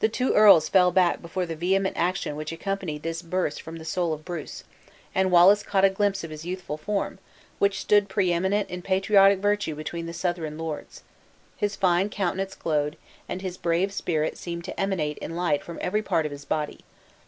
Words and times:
The 0.00 0.08
two 0.08 0.34
earls 0.34 0.68
fell 0.68 0.90
back 0.90 1.22
before 1.22 1.46
the 1.46 1.54
vehement 1.54 1.96
action 1.96 2.34
which 2.34 2.50
accompanied 2.50 3.04
this 3.04 3.22
burst 3.22 3.62
from 3.62 3.76
the 3.78 3.84
soul 3.84 4.12
of 4.12 4.24
Bruce; 4.24 4.64
and 5.14 5.30
Wallace 5.30 5.62
caught 5.62 5.84
a 5.84 5.90
glimpse 5.90 6.24
of 6.24 6.30
his 6.32 6.44
youthful 6.44 6.76
form, 6.76 7.20
which 7.60 7.78
stood 7.78 8.08
pre 8.08 8.32
eminent 8.32 8.68
in 8.68 8.82
patriotic 8.82 9.38
virtue 9.38 9.76
between 9.76 10.06
the 10.06 10.12
Southron 10.12 10.58
lords: 10.58 11.04
his 11.56 11.76
fine 11.76 12.10
countenance 12.10 12.56
glowed, 12.56 12.96
and 13.28 13.40
his 13.40 13.56
brave 13.56 13.92
spirit 13.92 14.36
seemed 14.36 14.64
to 14.64 14.80
emanate 14.80 15.18
in 15.18 15.36
light 15.36 15.62
from 15.62 15.78
every 15.80 16.02
part 16.02 16.26
of 16.26 16.32
his 16.32 16.44
body. 16.44 16.80